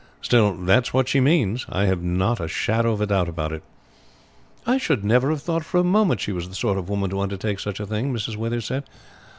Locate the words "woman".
6.89-7.11